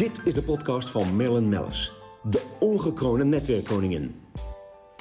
[0.00, 1.92] Dit is de podcast van Marilyn Mellis,
[2.22, 4.14] de ongekroonde netwerkkoningin.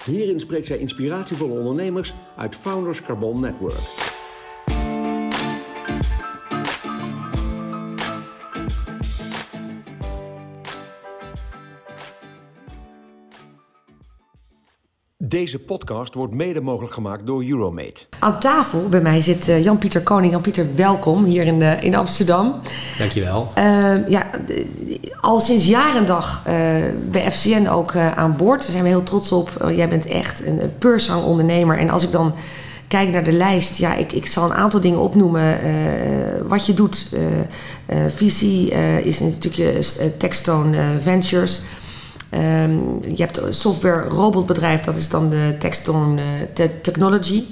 [0.06, 4.08] Hierin spreekt zij inspiratievolle ondernemers uit Founders Carbon Network.
[15.30, 18.06] Deze podcast wordt mede mogelijk gemaakt door Euromate.
[18.20, 20.32] Aan tafel bij mij zit uh, Jan-Pieter Koning.
[20.32, 22.62] Jan-Pieter, welkom hier in, uh, in Amsterdam.
[22.98, 23.50] Dankjewel.
[23.58, 24.30] Uh, ja,
[25.22, 26.56] al sinds jaar en dag eh,
[27.12, 28.62] bij FCN ook aan boord.
[28.62, 29.50] Daar zijn we heel trots op.
[29.76, 31.78] jij bent echt een, een peursang ondernemer.
[31.78, 32.34] En als ik dan
[32.88, 35.60] kijk naar de lijst, ja, ik, ik zal een aantal dingen opnoemen.
[36.48, 37.08] wat je doet.
[38.08, 38.70] visie
[39.04, 39.86] is natuurlijk
[40.18, 41.62] Techstone Ventures.
[42.34, 47.44] Um, je hebt een software robotbedrijf, dat is dan de Texton uh, Technology.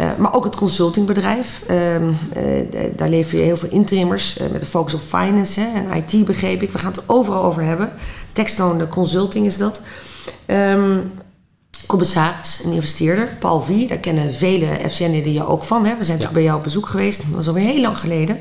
[0.00, 1.62] Uh, maar ook het consultingbedrijf.
[1.70, 2.42] Um, uh,
[2.96, 6.62] daar lever je heel veel interimmers met een focus op finance hè, en IT, begreep
[6.62, 6.72] ik.
[6.72, 7.92] We gaan het er overal over hebben.
[8.32, 9.82] Texton Consulting is dat.
[10.46, 11.12] Um,
[11.86, 13.88] commissaris, een investeerder, Paul V.
[13.88, 15.86] Daar kennen vele FCN'en je ook van.
[15.86, 15.96] Hè.
[15.96, 17.22] We zijn natuurlijk bij jou op bezoek geweest.
[17.22, 18.40] Dat was alweer heel lang geleden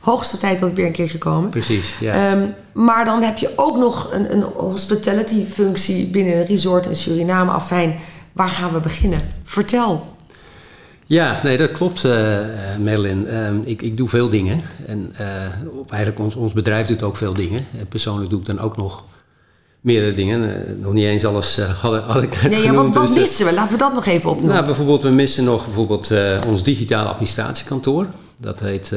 [0.00, 1.50] hoogste tijd dat het weer een keertje komen.
[1.50, 2.32] Precies, ja.
[2.32, 6.96] Um, maar dan heb je ook nog een, een hospitality functie binnen een resort in
[6.96, 7.50] Suriname.
[7.50, 7.98] Afijn,
[8.32, 9.20] waar gaan we beginnen?
[9.44, 10.08] Vertel.
[11.06, 12.12] Ja, nee, dat klopt, uh,
[12.78, 13.26] Merlin.
[13.26, 14.60] Uh, ik, ik doe veel dingen.
[14.86, 15.28] En uh,
[15.88, 17.66] eigenlijk ons, ons bedrijf doet ook veel dingen.
[17.78, 19.04] En persoonlijk doe ik dan ook nog
[19.80, 20.64] meerdere dingen.
[20.80, 23.52] nog niet eens alles had, had, ik net Nee, ja, wat, wat dus, missen we?
[23.52, 24.54] Laten we dat nog even opnoemen.
[24.54, 26.12] Nou, bijvoorbeeld, we missen nog bijvoorbeeld
[26.46, 28.06] ons digitale administratiekantoor.
[28.36, 28.92] Dat heet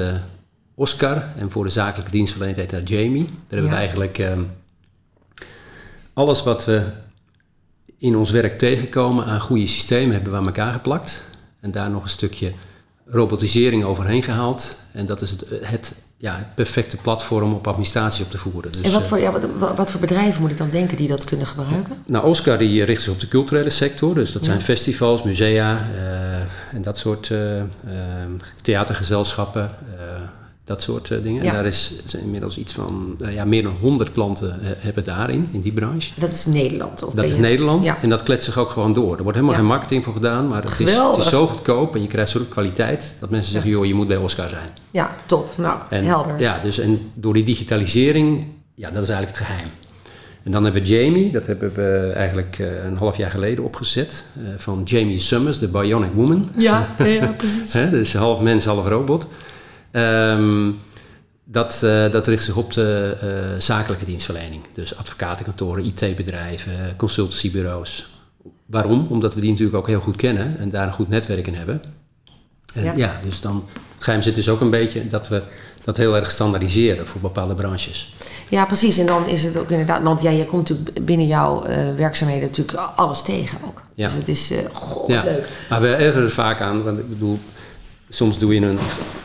[0.75, 3.23] Oscar en voor de zakelijke dienstverlening heet dat Jamie.
[3.23, 4.43] Daar hebben we eigenlijk ehm,
[6.13, 6.83] alles wat we
[7.97, 11.23] in ons werk tegenkomen aan goede systemen hebben we aan elkaar geplakt.
[11.59, 12.51] En daar nog een stukje
[13.05, 14.75] robotisering overheen gehaald.
[14.91, 18.71] En dat is het, het, ja, het perfecte platform op administratie op te voeren.
[18.71, 21.23] Dus, en wat voor, ja, wat, wat, voor bedrijven moet ik dan denken die dat
[21.23, 22.03] kunnen gebruiken?
[22.05, 24.15] Nou, Oscar die richt zich op de culturele sector.
[24.15, 27.63] Dus dat zijn festivals, musea uh, en dat soort uh, uh,
[28.61, 29.71] theatergezelschappen
[30.65, 31.43] dat soort uh, dingen.
[31.43, 35.49] En daar is, inmiddels iets van, uh, ja, meer dan 100 klanten uh, hebben daarin,
[35.51, 36.11] in die branche.
[36.19, 37.03] Dat is Nederland?
[37.03, 37.97] Of dat is Nederland ja.
[38.01, 39.17] en dat kletst zich ook gewoon door.
[39.17, 42.01] Er wordt helemaal geen marketing voor gedaan, maar het is, het is, zo goedkoop en
[42.01, 44.69] je krijgt zo'n kwaliteit dat mensen zeggen, joh, je moet bij Oscar zijn.
[44.91, 45.57] Ja, top.
[45.57, 46.39] Nou, en, helder.
[46.39, 49.69] Ja, dus en door die digitalisering, ja, dat is eigenlijk het geheim.
[50.43, 54.23] En dan hebben we Jamie, dat hebben we eigenlijk een half jaar geleden opgezet.
[54.55, 56.49] van Jamie Summers, de Bionic Woman.
[56.57, 57.71] Ja, ja precies.
[57.91, 59.27] dus half mens, half robot.
[59.95, 60.79] Um,
[61.43, 64.61] dat, uh, dat richt zich op de uh, zakelijke dienstverlening.
[64.73, 68.11] Dus advocatenkantoren, IT-bedrijven, consultancybureaus.
[68.65, 69.07] Waarom?
[69.09, 71.81] Omdat we die natuurlijk ook heel goed kennen en daar een goed netwerk in hebben.
[72.73, 72.93] En ja.
[72.95, 75.41] ja, dus dan, het geheim zit dus ook een beetje dat we
[75.83, 78.15] dat heel erg standaardiseren voor bepaalde branches.
[78.49, 78.97] Ja, precies.
[78.97, 82.47] En dan is het ook inderdaad, want ja, je komt natuurlijk binnen jouw uh, werkzaamheden
[82.47, 83.81] natuurlijk alles tegen ook.
[83.95, 84.07] Ja.
[84.07, 85.23] Dus het is, uh, god, ja.
[85.23, 85.47] leuk.
[85.69, 87.39] Maar we ergeren er vaak aan, want ik bedoel,
[88.13, 88.77] soms doe je een,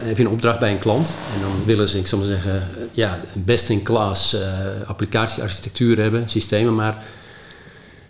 [0.03, 2.63] heb je een opdracht bij een klant en dan willen ze, ik zal zeggen,
[2.93, 4.41] ja, een best-in-class uh,
[4.87, 7.05] applicatiearchitectuur hebben, systemen, maar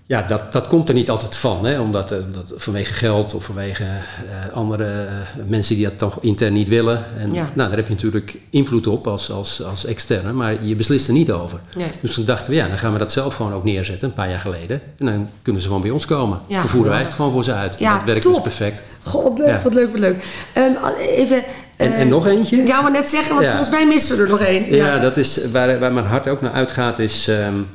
[0.09, 1.81] ja, dat, dat komt er niet altijd van, hè?
[1.81, 5.07] omdat uh, dat vanwege geld of vanwege uh, andere
[5.47, 7.05] mensen die dat toch intern niet willen.
[7.19, 7.51] En ja.
[7.55, 11.13] nou, daar heb je natuurlijk invloed op als, als, als externe, maar je beslist er
[11.13, 11.61] niet over.
[11.75, 11.87] Nee.
[12.01, 14.31] Dus toen dachten we, ja, dan gaan we dat zelf gewoon ook neerzetten, een paar
[14.31, 14.81] jaar geleden.
[14.99, 16.41] En dan kunnen ze gewoon bij ons komen.
[16.47, 17.79] Ja, dan voeren wij het gewoon voor ze uit.
[17.79, 18.33] Ja, dat werkt top.
[18.35, 18.83] dus perfect.
[19.03, 20.25] God, leuk, wat leuk, wat leuk.
[20.57, 21.43] Um, even...
[21.77, 22.57] En, en, nog eentje?
[22.57, 24.75] Ja, maar net zeggen, want volgens mij missen we er nog één.
[24.75, 27.27] Ja, dat is waar, waar mijn hart ook naar uitgaat, is...
[27.29, 27.69] Um,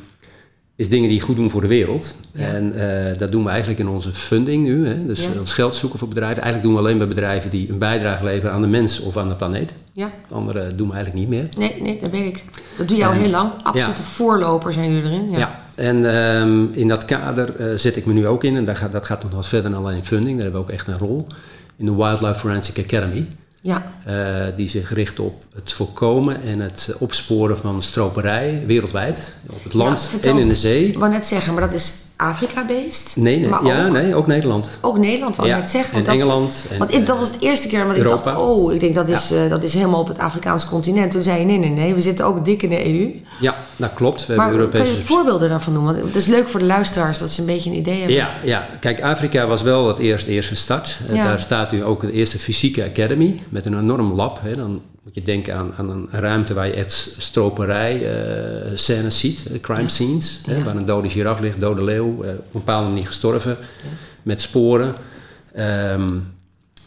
[0.75, 2.15] is dingen die goed doen voor de wereld.
[2.31, 2.45] Ja.
[2.45, 4.87] En uh, dat doen we eigenlijk in onze funding nu.
[4.87, 5.05] Hè?
[5.05, 5.29] Dus ja.
[5.39, 6.43] ons geld zoeken voor bedrijven.
[6.43, 9.29] Eigenlijk doen we alleen bij bedrijven die een bijdrage leveren aan de mens of aan
[9.29, 9.73] de planeet.
[9.91, 10.11] Ja.
[10.31, 11.49] Andere doen we eigenlijk niet meer.
[11.57, 12.43] Nee, nee dat weet ik.
[12.77, 13.51] Dat doe je al heel lang.
[13.63, 14.07] Absolute ja.
[14.07, 15.29] voorloper zijn jullie erin.
[15.29, 18.55] Ja, en um, in dat kader uh, zet ik me nu ook in.
[18.55, 20.35] En dat gaat, dat gaat nog wat verder dan alleen in funding.
[20.35, 21.27] Daar hebben we ook echt een rol.
[21.75, 23.27] In de Wildlife Forensic Academy.
[23.63, 23.91] Ja.
[24.07, 29.33] Uh, die zich richt op het voorkomen en het opsporen van stroperij wereldwijd.
[29.49, 30.87] Op het land ja, en in de zee.
[30.87, 33.13] Ik wou net zeggen, maar dat is Afrika-based?
[33.15, 34.69] Nee, nee, ja, ook, nee, ook Nederland.
[34.81, 35.97] Ook Nederland, ik ja, net zeggen.
[35.97, 36.65] En dat, Engeland.
[36.71, 39.09] En, want ik, dat was het eerste keer dat ik dacht, oh, ik denk dat
[39.09, 39.43] is, ja.
[39.43, 41.11] uh, dat is helemaal op het Afrikaanse continent.
[41.11, 43.21] Toen zei je, nee, nee, nee, we zitten ook dik in de EU.
[43.39, 44.25] Ja, dat klopt.
[44.25, 45.93] We maar hebben Europese kan je voorbeelden daarvan noemen?
[45.93, 48.15] Want het is leuk voor de luisteraars dat ze een beetje een idee hebben.
[48.15, 48.67] Ja, ja.
[48.79, 50.99] kijk, Afrika was wel het eerste, eerste start.
[51.13, 51.23] Ja.
[51.23, 54.39] Daar staat nu ook de eerste fysieke academy met een enorm lab.
[54.41, 54.55] Hè.
[54.55, 59.45] Dan moet je denken aan, aan een ruimte waar je echt stroperij uh, scènes ziet,
[59.51, 60.41] uh, crime scenes.
[60.45, 63.57] Hè, waar een dode giraf ligt, dode leeuw, uh, op een bepaalde manier gestorven,
[64.23, 64.95] met sporen.
[65.57, 66.33] Um,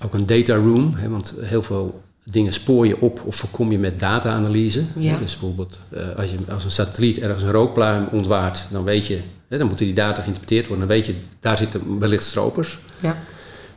[0.05, 3.79] ook een data room, hè, want heel veel dingen spoor je op of voorkom je
[3.79, 4.83] met data-analyse.
[4.99, 5.17] Ja.
[5.17, 9.21] Dus bijvoorbeeld eh, als, je, als een satelliet ergens een rookpluim ontwaart, dan weet je,
[9.49, 10.89] hè, dan moeten die data geïnterpreteerd worden.
[10.89, 12.79] Dan weet je, daar zitten wellicht stropers.
[13.01, 13.17] Ja.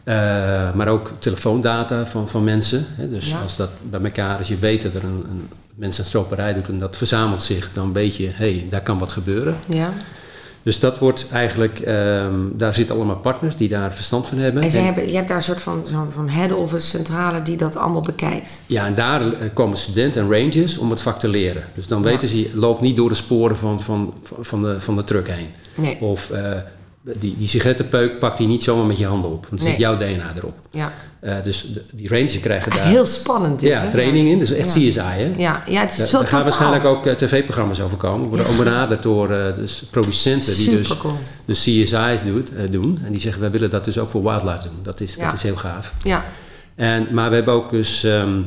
[0.04, 0.16] Eh,
[0.74, 2.86] maar ook telefoondata van, van mensen.
[2.96, 3.10] Hè?
[3.10, 3.40] Dus Ja.
[3.42, 6.68] als dat bij elkaar, als je weet dat er een, een mensen een stroperij doet
[6.68, 9.56] en dat verzamelt zich, dan weet je, hé, hey, daar kan wat gebeuren.
[9.68, 9.90] ja.
[10.64, 14.64] Dus dat wordt eigenlijk, ehm, daar zitten allemaal partners die daar verstand van hebben.
[14.64, 17.58] En ze En- hebben, je hebt daar een soort van, van head office centrale die
[17.58, 18.62] dat allemaal bekijkt.
[18.66, 21.64] Ja, en daar eh, komen studenten en rangers om het vak te leren.
[21.76, 22.10] Dus dan Ja.
[22.10, 25.48] weten ze, loopt niet door de sporen van, van, van, de, van de truck heen.
[25.76, 25.98] Nee.
[26.02, 26.52] Of eh,
[27.02, 29.98] die, die sigarettenpeuk pakt die niet zomaar met je handen op, want er zit jouw
[29.98, 30.58] DNA erop.
[30.72, 30.94] Ja.
[31.20, 34.68] Eh, dus de- die rangers krijgen daar Heel spannend dit, ja, training in, dus echt.
[34.72, 35.00] CSI.
[35.00, 35.34] Hè?
[35.38, 38.28] Ja, ja, het is Daar zo daar gaan waarschijnlijk ook eh, tv-programma's over komen.
[38.28, 40.88] Worden ook benaderd door eh, dus producenten die dus
[41.46, 43.00] de CSI's doet, doen.
[43.06, 44.80] En die zeggen, wij willen dat dus ook voor wildlife doen.
[44.84, 45.94] Dat is, dat is heel gaaf.
[46.04, 46.26] Ja,
[46.76, 48.04] En, maar we hebben ook dus...
[48.04, 48.42] ehm,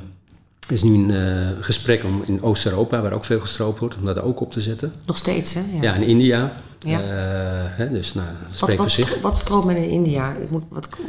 [0.67, 4.05] er is nu een eh, gesprek om in Oost-Europa, waar ook veel gestroopt wordt, om
[4.05, 4.93] dat ook op te zetten.
[5.07, 5.61] nog steeds, hè?
[5.81, 6.53] Ja, in India.
[6.79, 7.01] Ja.
[7.01, 7.07] Eh,
[7.79, 9.21] hè, dus nou, Wat, spreekt voor wat, zich.
[9.21, 10.35] wat stroomt men in India?
[10.35, 11.07] Ik moet, wat moet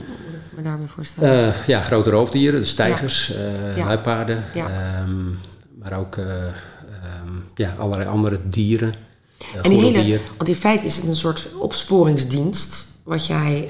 [0.51, 1.53] ik me daarbij voorstellen?
[1.53, 3.33] Eh, ja, grote roofdieren, dus tijgers,
[3.75, 3.85] Ja.
[3.85, 4.43] luipaarden.
[4.53, 4.67] Ja.
[4.67, 5.23] ehm,
[5.79, 6.53] maar ook eh, ehm,
[7.55, 8.93] ja, allerlei andere dieren.
[9.63, 12.85] En die hele, want in feite is het een soort opsporingsdienst.
[13.03, 13.69] Wat jij,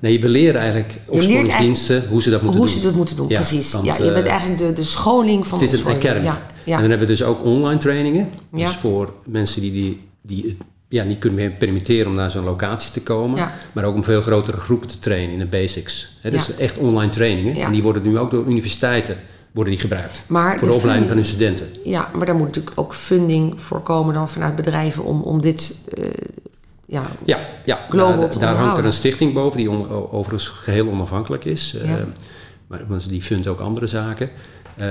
[0.00, 2.78] Nee, we leren eigenlijk opsporingsdiensten hoe ze dat moeten hoe doen.
[2.78, 3.72] ze dat moeten doen, Ja, precies.
[3.72, 6.24] want, ja, je bent eh, eigenlijk de, de scholing van Het is een academy.
[6.24, 6.74] Ja, ja.
[6.74, 8.30] En dan hebben we dus ook online trainingen.
[8.52, 12.44] Dus voor mensen die, die, die het ja, niet kunnen meer permitteren om naar zo'n
[12.44, 13.36] locatie te komen.
[13.38, 13.52] Ja.
[13.72, 16.18] Maar ook om veel grotere groepen te trainen in de basics.
[16.20, 16.52] Hè, dus Ja.
[16.58, 17.54] echt online trainingen.
[17.56, 17.66] Ja.
[17.66, 19.16] En die worden nu ook door universiteiten
[19.52, 20.22] worden die gebruikt.
[20.26, 21.66] Maar voor de, opleiding van hun studenten.
[21.84, 25.78] Ja, maar daar moet natuurlijk ook funding voor komen dan vanuit bedrijven om, om dit...
[25.94, 26.04] eh,
[26.88, 27.78] ja, Ja, ja.
[27.88, 31.74] Global daar, hangt er een stichting boven die on- overigens geheel onafhankelijk is.
[31.74, 31.96] Eh, Ja.
[32.66, 34.30] maar want die fundt ook andere zaken.
[34.76, 34.86] Eh,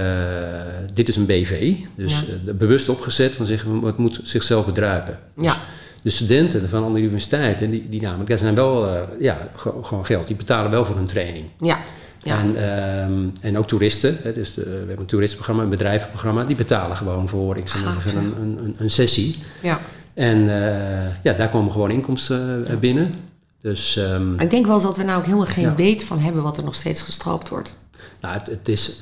[0.94, 2.34] dit is een BV, dus Ja.
[2.48, 5.20] eh, bewust opgezet van zeggen het moet zichzelf bedruipen.
[5.36, 5.56] Dus Ja.
[6.02, 8.90] de studenten van andere universiteiten, die, die namelijk, daar zijn wel
[9.20, 10.28] ja, ge- gewoon geld.
[10.28, 11.46] Die betalen wel voor hun training.
[11.60, 11.78] ja,
[12.24, 12.40] ja.
[12.40, 16.56] En, ehm, en ook toeristen, hè, dus de, we hebben een toeristenprogramma, een bedrijvenprogramma, die
[16.56, 19.36] betalen gewoon voor, ik maar een, een, een, een sessie.
[19.62, 19.80] ja.
[20.18, 23.14] En eh, ja, daar komen gewoon inkomsten eh, binnen.
[23.62, 25.76] Dus ehm, ik denk wel dat we nou ook helemaal geen Ja.
[25.76, 27.74] weet van hebben wat er nog steeds gestroopt wordt.
[28.22, 29.02] nou, het, het, is,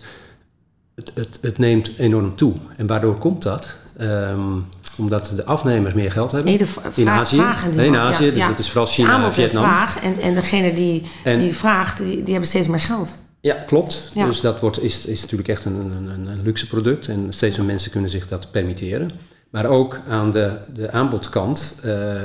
[0.95, 2.53] het, het, het neemt enorm toe.
[2.77, 3.77] En waardoor komt dat?
[3.97, 4.59] Ehm,
[4.97, 6.49] omdat de afnemers meer geld hebben.
[6.49, 7.43] Nee, de in Azië.
[7.75, 8.23] nee, in Azië.
[8.25, 8.47] ja, dus ja.
[8.47, 9.63] dat is vooral Het China en Vietnam.
[9.63, 13.15] vraag en, en degene die, En- die vraagt, die, die hebben steeds meer geld.
[13.41, 14.11] Ja, klopt.
[14.13, 14.25] Ja.
[14.25, 17.07] Dus dat wordt, is, is natuurlijk echt een, een, een luxe product.
[17.07, 19.11] En steeds meer mensen kunnen zich dat permitteren.
[19.49, 21.79] Maar ook aan de, de aanbodkant.
[21.83, 22.21] eh,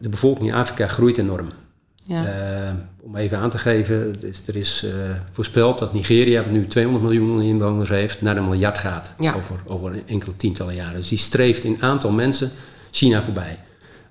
[0.00, 1.48] de bevolking in Afrika groeit enorm.
[2.02, 2.24] Ja.
[2.26, 4.14] Eh, om even aan te geven,
[4.46, 4.92] er is eh,
[5.32, 9.34] voorspeld dat Nigeria, wat nu 200 miljoen inwoners heeft, naar een miljard gaat Ja.
[9.34, 10.96] over, over enkele tientallen jaren.
[10.96, 12.50] Dus die streeft in aantal mensen
[12.90, 13.58] China voorbij.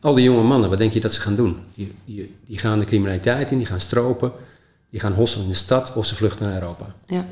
[0.02, 1.58] Al die jonge mannen, wat denk je dat ze gaan doen?
[1.74, 4.32] Die, die, die gaan de criminaliteit in, die gaan stropen,
[4.90, 6.86] die gaan hosselen in de stad of ze vluchten naar Europa.
[7.06, 7.26] ja.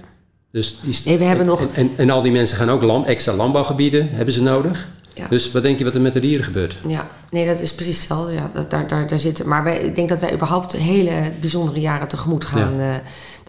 [0.55, 2.81] Dus die, Nee, we hebben en, nog- en, en, en al die mensen gaan ook
[2.81, 4.87] land, extra landbouwgebieden, hebben ze nodig.
[5.13, 5.27] Ja.
[5.29, 6.77] Dus wat denk je wat er met de dieren gebeurt?
[6.87, 8.33] Ja, nee, dat is precies hetzelfde.
[8.33, 9.47] Ja, dat, daar, daar, daar zitten.
[9.47, 12.79] Maar wij, ik denk dat wij überhaupt hele bijzondere jaren tegemoet gaan.
[12.79, 12.95] eh,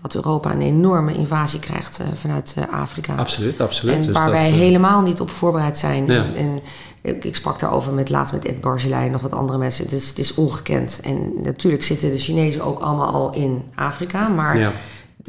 [0.03, 3.14] dat Europa een enorme invasie krijgt eh, vanuit eh, Afrika.
[3.14, 3.94] Absoluut, absoluut.
[3.94, 6.07] En Dus waar dat, wij helemaal niet op voorbereid zijn.
[6.07, 6.25] Ja.
[6.25, 6.61] En, en
[7.00, 9.85] ik, ik sprak daarover met laatst met Ed Barzilai en nog wat andere mensen.
[9.85, 11.00] Het is, het is ongekend.
[11.04, 14.28] En natuurlijk zitten de Chinezen ook allemaal al in Afrika.
[14.28, 14.73] Maar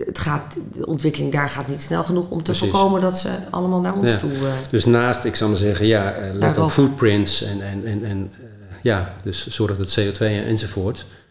[0.06, 2.70] het gaat, de ontwikkeling daar gaat niet snel genoeg om te Precies.
[2.70, 4.18] voorkomen dat ze allemaal naar ons Ja.
[4.18, 4.32] toe.
[4.32, 4.38] eh,
[4.70, 8.32] Dus naast, ik zou maar zeggen, ja, eh, let op footprints en, en, en, en
[8.40, 10.58] eh, ja, dus zorg dat CO2 en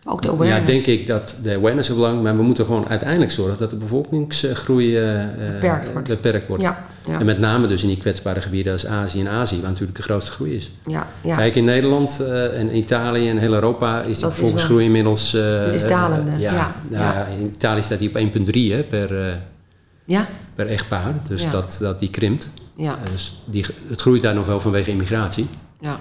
[0.09, 0.67] ook de Ja, awareness.
[0.73, 3.77] denk ik dat de awareness is belangrijk, maar we moeten gewoon uiteindelijk zorgen dat de
[3.77, 6.09] bevolkingsgroei eh, eh, Beperkt wordt.
[6.09, 6.63] beperkt wordt.
[6.63, 9.71] Ja, ja, En met name dus in die kwetsbare gebieden als Azië en Azië, waar
[9.71, 10.71] natuurlijk de grootste groei is.
[10.87, 11.37] ja, ja.
[11.37, 15.33] Kijk, in Nederland eh, en Italië en heel Europa is die bevolkingsgroei inmiddels...
[15.33, 17.13] Het is dalende, ja, ja, nou ja.
[17.13, 19.39] ja, In Italië staat die op 1,3 hè, per,
[20.05, 21.51] ja, per echtpaar, dus Ja.
[21.51, 22.51] dat, dat die krimpt.
[22.77, 25.47] ja, Dus die, het groeit daar nog wel vanwege immigratie.
[25.81, 26.01] ja.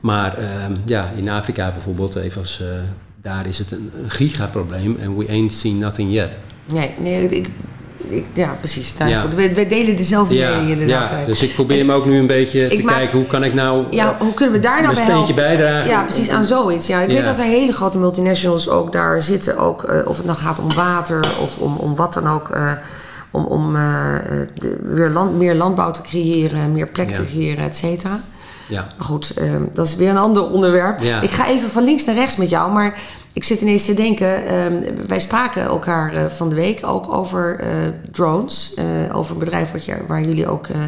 [0.00, 2.62] Maar ehm, ja, in Afrika bijvoorbeeld, even als,
[3.24, 6.38] daar is het een, gigaprobleem en we ain't seen nothing yet.
[6.72, 7.48] Nee, nee, ik,
[8.08, 8.96] ik, ja, precies.
[8.98, 9.28] Nou, Ja.
[9.28, 11.10] we, we delen dezelfde Ja, mening inderdaad.
[11.10, 13.54] ja, dus ik probeer me ook nu een beetje te maak- kijken hoe kan ik
[13.54, 15.34] nou ja, eh, hoe kunnen we daar nou bij helpen?
[15.34, 15.90] bijdragen.
[15.90, 16.86] Ja, precies, aan zoiets.
[16.86, 19.58] Ja, ik weet dat er hele grote multinationals ook daar zitten.
[19.58, 22.50] Ook, eh, of het nou gaat om water of om, om wat dan ook.
[22.50, 22.72] eh,
[23.30, 23.72] om om
[24.54, 28.20] de- weer land, meer landbouw te creëren, meer plek te creëren, et cetera.
[28.68, 28.86] Ja.
[28.98, 31.00] Maar goed, ehm, dat is weer een ander onderwerp.
[31.00, 31.20] Ja.
[31.20, 33.00] Ik ga even van links naar rechts met jou, maar
[33.32, 34.46] ik zit ineens te denken.
[34.46, 34.72] ehm,
[35.06, 37.68] wij spraken elkaar eh, van de week ook over eh,
[38.12, 38.74] drones.
[38.74, 40.82] eh, over een bedrijf wat je, waar jullie ook eh,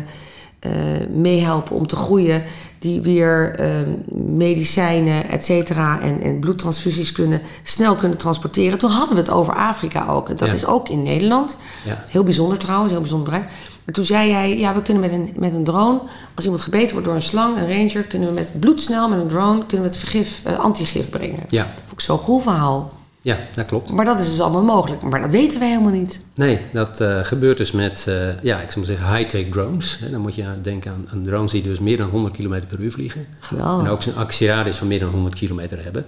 [0.59, 2.43] eh, meehelpen om te groeien.
[2.79, 3.91] Die weer ehm,
[4.37, 8.79] medicijnen, et cetera, en, en bloedtransfusies kunnen, snel kunnen transporteren.
[8.79, 10.39] Toen hadden we het over Afrika ook.
[10.39, 10.55] Dat Ja.
[10.55, 11.57] is ook in Nederland.
[11.85, 12.05] Ja.
[12.09, 13.53] Heel bijzonder trouwens, heel bijzonder bedrijf.
[13.87, 16.01] Maar toen zei jij, ja, we kunnen met een, met een drone,
[16.35, 19.29] als iemand gebeten wordt door een slang, een ranger, kunnen we met bloedsnel met een
[19.29, 21.45] drone, kunnen we het vergif, eh, antigif brengen.
[21.49, 21.63] Ja.
[21.63, 22.93] Dat vond ik zo'n cool verhaal.
[23.21, 23.93] ja, dat klopt.
[23.93, 25.03] Maar dat is dus allemaal mogelijk.
[25.03, 26.21] Maar dat weten wij helemaal niet.
[26.35, 29.99] Nee, dat eh, gebeurt dus met, eh, ja, ik zou maar zeggen, high-tech drones.
[30.11, 32.93] Dan moet je denken aan, aan drones die dus meer dan 100 km per uur
[32.93, 33.27] vliegen.
[33.39, 33.87] Geweldig.
[33.87, 36.05] En ook zijn actieradius van meer dan 100 kilometer hebben.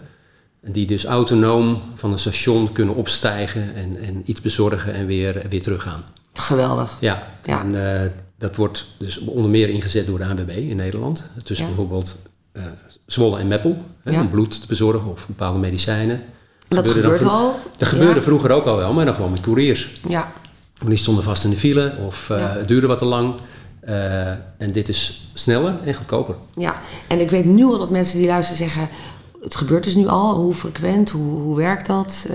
[0.63, 5.37] En die dus autonoom van een station kunnen opstijgen en, en iets bezorgen en weer,
[5.37, 6.05] en weer teruggaan.
[6.41, 6.97] Geweldig.
[7.01, 7.61] Ja, Ja.
[7.61, 11.25] en eh, dat wordt dus onder meer ingezet door de ANWB in Nederland.
[11.45, 11.73] Tussen Ja.
[11.75, 12.17] bijvoorbeeld
[12.53, 12.63] eh,
[13.07, 14.21] Zwolle en Meppel, hè, Ja.
[14.21, 16.23] om bloed te bezorgen of bepaalde medicijnen.
[16.69, 17.55] Dat Gebeurde dan gebeurt al.
[17.77, 20.01] Dat gebeurde vroeger ook al wel, maar dan gewoon met couriers.
[20.09, 20.33] Ja,
[20.79, 23.35] Want die stonden vast in de file of eh, het duurde wat te lang.
[24.59, 26.35] En dit is sneller en goedkoper.
[26.55, 26.81] ja.
[27.09, 28.89] En ik weet nu al dat mensen die luisteren zeggen,
[29.43, 30.35] het gebeurt dus nu al.
[30.35, 32.27] Hoe frequent, hoe, hoe werkt dat?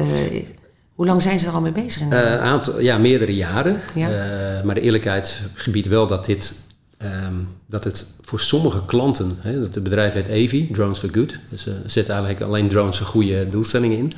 [0.94, 2.02] Eh, hoe lang zijn ze er al mee bezig?
[2.02, 3.78] In Eh, aantal, ja, meerdere jaren.
[3.96, 4.10] Ja.
[4.10, 6.54] Eh, maar de eerlijkheid gebiedt wel dat dit...
[6.98, 7.34] ehm,
[7.66, 11.36] dat het voor sommige klanten, hè, dat het bedrijf heet Avi, Drones for Good.
[11.50, 14.14] Dus ze zetten eigenlijk alleen drones voor goede doelstellingen in.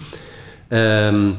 [0.67, 1.31] Ehm,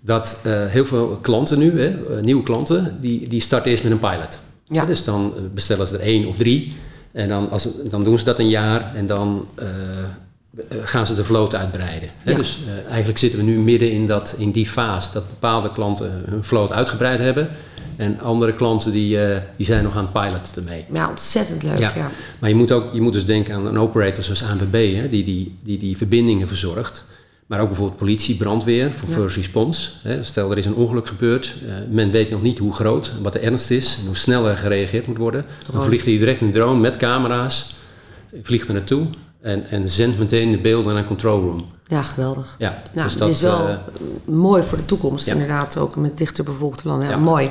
[0.00, 3.92] dat eh, heel veel klanten nu, hè, eh, nieuwe klanten, die, die starten eerst met
[3.92, 4.38] een pilot.
[4.64, 4.84] Ja.
[4.84, 6.74] Dus dan eh, bestellen ze er één of drie.
[7.12, 9.72] En dan, als, dan doen ze dat een jaar en dan eh, eh,
[10.70, 12.08] gaan ze de vloot uitbreiden.
[12.18, 12.30] Hè?
[12.30, 12.36] Ja.
[12.36, 16.22] Dus eh, eigenlijk zitten we nu midden in, dat, in die fase dat bepaalde klanten
[16.26, 17.48] hun vloot uitgebreid hebben.
[17.96, 20.84] En andere klanten die, eh, die zijn nog aan het piloten ermee.
[20.92, 21.78] Ja, ontzettend leuk.
[21.78, 21.92] Ja.
[21.96, 22.10] Ja.
[22.38, 25.24] Maar je moet, ook, je moet dus denken aan een operator zoals ANWB, hè, die,
[25.24, 27.04] die, die die verbindingen verzorgt.
[27.46, 29.90] Maar ook bijvoorbeeld politie, brandweer, voor first response.
[30.02, 30.24] Hè.
[30.24, 31.54] Stel, er is een ongeluk gebeurd.
[31.66, 34.56] eh, men weet nog niet hoe groot, wat de ernst is en hoe snel er
[34.56, 35.44] gereageerd moet worden.
[35.72, 37.74] Dan vliegt hij direct een drone met camera's,
[38.42, 39.06] vliegt er naartoe
[39.46, 41.64] en, en zendt meteen de beelden naar een control room.
[41.88, 42.54] Ja, geweldig.
[42.58, 43.74] Ja, Nou, dus dat is wel eh,
[44.24, 45.32] mooi voor de toekomst, ja.
[45.32, 47.06] inderdaad, ook met dichter bevolkte landen.
[47.08, 47.18] Ja, Ja.
[47.18, 47.50] Mooi.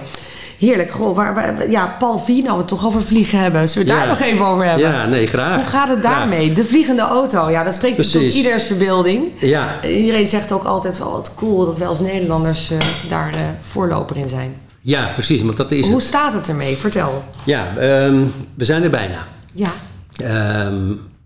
[0.59, 0.91] Heerlijk.
[0.91, 3.69] Goh, waar, waar- ja, Paul V, nou we het toch over vliegen hebben.
[3.69, 4.87] Zullen we daar nog even over hebben?
[4.89, 5.55] ja, nee, graag.
[5.55, 6.53] Hoe gaat het daarmee?
[6.53, 8.35] De vliegende auto, ja, dat spreekt tot Precies.
[8.35, 9.23] ieders verbeelding.
[9.39, 12.77] Ja, Iedereen zegt ook altijd wel wat cool dat wij als Nederlanders eh,
[13.09, 14.55] daar eh, voorloper in zijn.
[14.81, 16.05] ja, precies, want dat is Hoe het.
[16.05, 16.75] staat het ermee?
[16.77, 17.23] Vertel.
[17.43, 18.21] Ja, ehm,
[18.55, 19.27] we zijn er bijna.
[19.53, 19.69] Ja,
[20.15, 20.75] Ehm,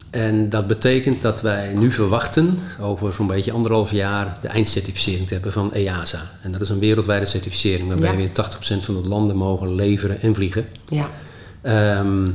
[0.09, 5.33] en dat betekent dat wij nu verwachten over zo'n beetje anderhalf jaar de eindcertificering te
[5.33, 6.31] hebben van EASA.
[6.41, 8.15] En dat is een wereldwijde certificering waarbij Ja.
[8.15, 10.65] we in 80% van de landen mogen leveren en vliegen.
[10.89, 11.09] ja,
[11.61, 12.29] Ehm,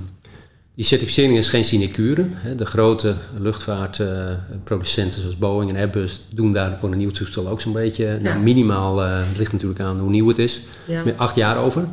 [0.74, 2.26] die certificering is geen sinecure.
[2.56, 7.72] De grote luchtvaartproducenten zoals Boeing en Airbus doen daar voor een nieuw toestel ook zo'n
[7.72, 11.02] beetje nou, minimaal, eh, het ligt natuurlijk aan hoe nieuw het is, Ja.
[11.04, 11.84] met acht jaar over.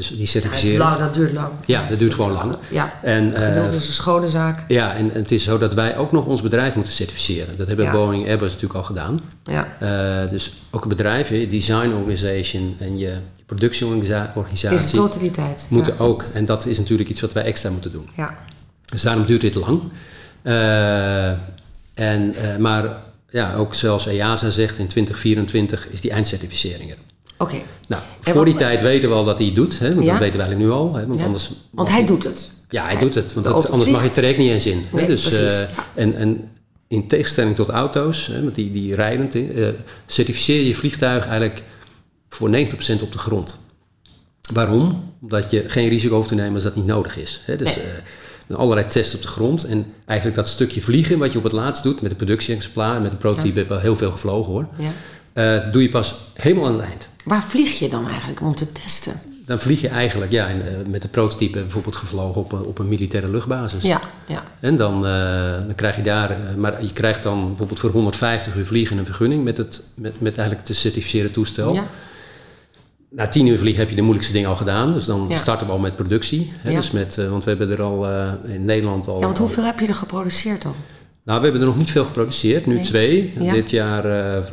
[0.00, 1.48] Dus die Ja, dat is lang, dat duurt lang.
[1.66, 2.56] Ja, dat duurt gewoon lang.
[2.68, 4.64] Ja, En, eh, geduld is een schone zaak.
[4.68, 7.56] ja, en het is zo dat wij ook nog ons bedrijf moeten certificeren.
[7.56, 7.90] Dat hebben Ja.
[7.92, 9.20] Boeing Airbus natuurlijk al gedaan.
[9.44, 9.76] Ja.
[9.78, 15.66] Eh, dus ook een bedrijf, hè, je design organization en je Is productieorganisatie de totaliteit.
[15.68, 16.04] moeten ja.
[16.04, 16.24] ook.
[16.32, 18.08] En dat is natuurlijk iets wat wij extra moeten doen.
[18.16, 18.34] Ja.
[18.84, 19.80] Dus daarom duurt dit lang.
[20.42, 21.30] Eh,
[21.94, 22.96] en, eh, maar
[23.30, 26.96] ja, ook zelfs EASA zegt in 2024 is die eindcertificering er.
[27.40, 27.56] Oké.
[27.88, 29.78] Nou, En voor die tijd weten we al dat hij het doet.
[29.78, 30.10] Hè, want Ja.
[30.10, 30.94] dat weten we eigenlijk nu al.
[30.94, 31.26] Hè, want Ja.
[31.26, 32.50] anders Want hij doet het.
[32.68, 33.32] Ja, hij doet het.
[33.32, 34.84] Want anders mag je het traject niet eens in.
[34.90, 34.96] hè.
[34.96, 35.66] Nee, dus, precies, eh, ja.
[35.94, 36.48] en, en
[36.88, 39.68] in tegenstelling tot auto's, hè, want die, die rijdend, eh,
[40.06, 41.62] certificeer je vliegtuig eigenlijk
[42.28, 43.58] voor 90% op de grond.
[44.52, 45.12] Waarom?
[45.22, 47.42] Omdat je geen risico hoeft te nemen als dat niet nodig is.
[47.44, 47.56] Hè.
[47.56, 47.84] Dus Nee.
[48.48, 49.64] eh, allerlei tests op de grond.
[49.64, 53.10] En eigenlijk dat stukje vliegen wat je op het laatst doet met de productie-exemplaar, met
[53.10, 54.68] de prototype heb ik wel heel veel gevlogen hoor.
[54.78, 54.90] Ja.
[55.32, 57.08] Eh, doe je pas helemaal aan het eind.
[57.24, 59.12] Waar vlieg je dan eigenlijk om te testen?
[59.46, 60.54] Dan vlieg je eigenlijk ja, eh,
[60.88, 63.82] met de prototype bijvoorbeeld gevlogen op, een- op een militaire luchtbasis.
[63.82, 64.42] Ja, ja.
[64.60, 65.12] En dan, eh,
[65.66, 69.04] dan krijg je daar, eh, maar je krijgt dan bijvoorbeeld voor 150 uur vliegen een
[69.04, 71.74] vergunning met, het, met, met eigenlijk te certificeren toestel.
[71.74, 71.84] ja.
[73.12, 75.36] Na 10 uur vliegen heb je de moeilijkste dingen al gedaan, dus dan Ja.
[75.36, 76.52] starten we al met productie.
[76.56, 76.76] Hè, Ja.
[76.76, 79.18] dus met, eh, want we hebben er al eh, in Nederland al.
[79.20, 80.74] Ja, want hoeveel heb je er geproduceerd dan?
[81.24, 82.84] Nou, we hebben er nog niet veel geproduceerd, nu Nee.
[82.84, 83.32] twee.
[83.38, 83.52] Ja.
[83.52, 84.44] Dit jaar, eh, eh,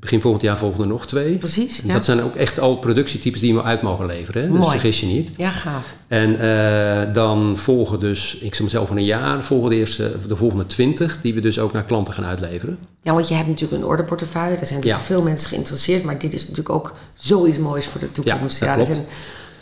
[0.00, 1.34] begin volgend jaar volgen er nog twee.
[1.36, 1.92] Precies, ja.
[1.92, 4.42] Dat zijn ook echt al productietypes die we uit mogen leveren.
[4.42, 4.48] Hè?
[4.48, 4.70] Dus Mooi.
[4.70, 5.30] vergis je niet.
[5.36, 5.94] Ja, gaaf.
[6.08, 10.36] En eh, dan volgen dus, ik zeg mezelf van een jaar, volgen de, eerste, de
[10.36, 12.78] volgende 20, die we dus ook naar klanten gaan uitleveren.
[13.02, 14.56] Ja, want je hebt natuurlijk een orderportefeuille.
[14.56, 15.14] Daar zijn natuurlijk Ja.
[15.14, 16.02] veel mensen geïnteresseerd.
[16.04, 18.60] Maar dit is natuurlijk ook zoiets moois voor de toekomst.
[18.60, 19.08] Ja, dat er klopt.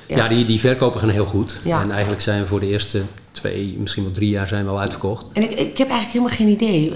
[0.07, 0.29] Ja, Ja.
[0.29, 1.61] die, die verkopen gaan heel goed.
[1.65, 1.83] Ja.
[1.83, 4.81] En eigenlijk zijn we voor de eerste twee, misschien wel drie jaar zijn we al
[4.81, 5.29] uitverkocht.
[5.33, 6.93] En ik, ik heb eigenlijk helemaal geen idee.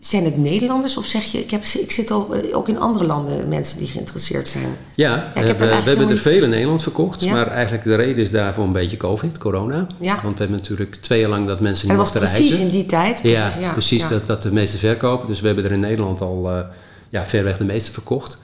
[0.00, 1.38] Zijn het Nederlanders of zeg je...
[1.38, 4.64] Ik, heb, ik zit al, eh, ook in andere landen mensen die geïnteresseerd zijn.
[4.94, 7.22] Ja, heb we, hebben- we eigenlijk hebben er veel in Nederland verkocht.
[7.22, 7.32] Ja.
[7.32, 9.86] Maar eigenlijk de reden is daarvoor een beetje COVID, corona.
[9.98, 10.14] Ja.
[10.22, 12.60] Want we hebben natuurlijk twee jaar lang dat mensen En niet mochten precies reizen.
[12.60, 13.20] in die tijd.
[13.20, 14.08] Precies, ja, precies.
[14.08, 15.26] Dat, dat de meeste verkopen.
[15.26, 16.58] Dus we hebben er in Nederland al eh
[17.10, 18.38] ja, verreweg de meeste verkocht.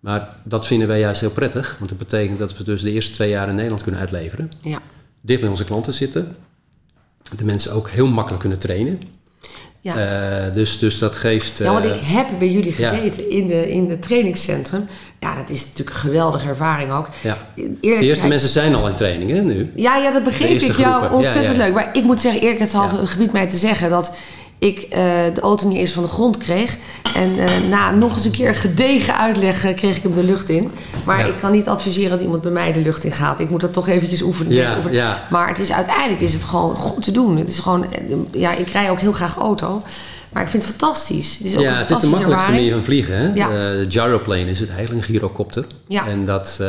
[0.00, 1.76] Maar dat vinden wij juist heel prettig.
[1.78, 4.50] Want dat betekent dat we dus de eerste twee jaar in Nederland kunnen uitleveren.
[4.62, 4.78] Ja.
[5.20, 6.36] Dicht bij onze klanten zitten.
[7.36, 9.00] De mensen ook heel makkelijk kunnen trainen.
[9.80, 9.96] Ja.
[10.46, 11.58] Eh, dus, dus dat geeft...
[11.58, 12.88] ja, want eh, ik heb bij jullie ja.
[12.88, 14.86] gezeten in, de, in het trainingscentrum.
[15.20, 17.08] Ja, dat is natuurlijk een geweldige ervaring ook.
[17.22, 17.36] ja.
[17.54, 19.72] Eerlijk De eerste mensen zijn al in training hè, nu.
[19.76, 20.76] Ja, ja, dat begreep ik.
[20.76, 21.16] Ja, groepen.
[21.16, 21.74] ontzettend Ja, leuk.
[21.74, 23.00] Maar ik moet zeggen, eerlijkheidshalve Ja.
[23.00, 24.16] een gebied mij te zeggen dat
[24.60, 25.00] ik eh,
[25.34, 26.76] de auto niet eens van de grond kreeg.
[27.16, 30.48] En eh, na nog eens een keer gedegen uitleg eh, kreeg ik hem de lucht
[30.48, 30.70] in.
[31.04, 31.24] Maar Ja.
[31.24, 33.40] ik kan niet adviseren dat iemand bij mij de lucht in gaat.
[33.40, 34.52] Ik moet dat toch eventjes oefenen.
[34.52, 34.96] Ja, net oefenen.
[34.96, 35.26] ja.
[35.30, 37.36] Maar het is, uiteindelijk is het gewoon goed te doen.
[37.36, 38.00] Het is gewoon, eh,
[38.30, 39.82] ja, ik rij ook heel graag auto.
[40.32, 41.36] Maar ik vind het fantastisch.
[41.38, 42.56] Het is ook Ja, een het is de makkelijkste ervaring.
[42.56, 43.16] manier van vliegen.
[43.16, 43.30] Hè?
[43.34, 43.84] Ja.
[43.88, 45.64] Gyroplane is het eigenlijk, een gyrocopter.
[45.88, 46.06] Ja.
[46.06, 46.60] En dat,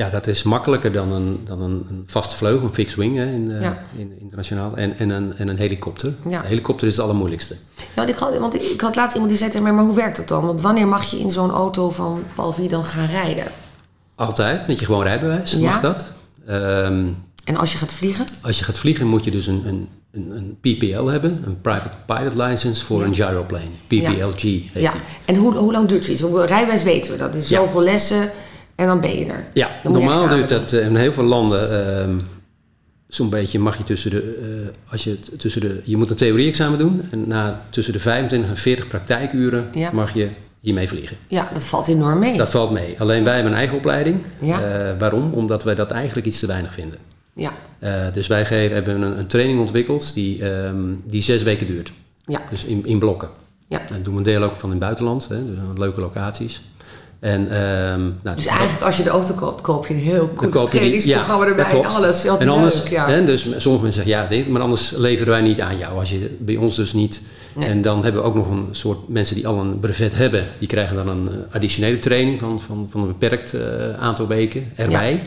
[0.00, 3.24] ja, dat is makkelijker dan een, dan een, een vaste vleugel, een fixed wing hè,
[3.32, 3.82] in, eh, Ja.
[3.96, 4.76] in, internationaal.
[4.76, 6.12] En, en, een, en een helikopter.
[6.28, 6.40] Ja.
[6.42, 7.54] Een helikopter is het allermoeilijkste.
[7.76, 9.94] Ja, want ik had, want ik, had laatst iemand die zei tegen mij, maar hoe
[9.94, 10.46] werkt dat dan?
[10.46, 13.44] Want wanneer mag je in zo'n auto van Paul dan gaan rijden?
[14.14, 15.58] Altijd, met je gewoon rijbewijs, Ja.
[15.58, 16.04] mag dat.
[16.46, 17.04] Ehm,
[17.44, 18.26] En als je gaat vliegen?
[18.42, 21.96] als je gaat vliegen moet je dus een, een, een, een PPL hebben, een Private
[22.06, 23.06] Pilot License voor Ja.
[23.06, 23.70] een gyroplane.
[23.86, 24.92] PPLG heet Ja.
[24.92, 25.00] die.
[25.24, 26.22] En hoe, hoe lang duurt zoiets?
[26.52, 27.60] Rijbewijs weten we, dat is Ja.
[27.60, 28.30] zoveel lessen
[28.80, 29.44] en dan ben je er.
[29.52, 32.18] Ja, Dan normaal duurt dat eh, in heel veel landen ehm,
[33.08, 34.38] zo'n beetje mag je tussen de,
[34.72, 38.50] eh, als je tussen de, je moet een theorie-examen doen en na tussen de 25
[38.50, 39.90] en 40 praktijkuren Ja.
[39.92, 40.28] mag je
[40.60, 41.16] hiermee vliegen.
[41.28, 42.36] Ja, dat valt enorm mee.
[42.36, 42.94] Dat valt mee.
[42.98, 44.16] Alleen wij hebben een eigen opleiding.
[44.40, 44.60] Ja.
[44.62, 45.32] Eh, waarom?
[45.32, 46.98] Omdat wij dat eigenlijk iets te weinig vinden.
[47.34, 47.52] Ja,
[48.12, 51.92] dus wij geven, hebben een, een training ontwikkeld die, ehm, die zes weken duurt.
[52.24, 53.28] ja, Dus in, in blokken.
[53.68, 53.80] ja.
[53.92, 56.62] En doen we een deel ook van in het buitenland, hè, dus leuke locaties.
[57.20, 60.52] En, ehm, nou, Dus eigenlijk als je de auto koopt, koop je een heel goed
[60.54, 62.24] je die- trainingsprogramma ja, erbij en alles.
[62.24, 63.08] En anders, leuk, ja.
[63.08, 65.98] hè, dus sommige mensen zeggen ja, dit, maar anders leveren wij niet aan jou.
[65.98, 67.22] Als je bij ons dus niet.
[67.52, 67.68] Nee.
[67.68, 70.68] En dan hebben we ook nog een soort mensen die al een brevet hebben, die
[70.68, 73.62] krijgen dan een eh, additionele training van, van, van een beperkt eh,
[73.98, 75.22] aantal weken erbij.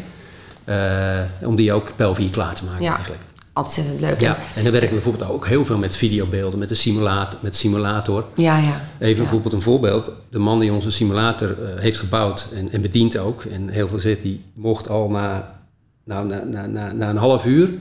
[0.63, 2.95] Eh, om die ook per vier klaar te maken Ja.
[2.95, 3.21] eigenlijk.
[3.53, 4.21] Ontzettend leuk.
[4.21, 7.39] Ja, en dan werken we bijvoorbeeld ook heel veel met videobeelden, met de simulator.
[7.41, 8.25] Met simulator.
[8.35, 8.81] ja, ja.
[8.99, 9.17] Even Ja.
[9.17, 10.11] bijvoorbeeld een voorbeeld.
[10.29, 13.99] De man die onze simulator eh, heeft gebouwd en, en bedient ook, en heel veel
[13.99, 15.55] zit, die mocht al na,
[16.03, 17.73] nou, na, na, na, na een half uur,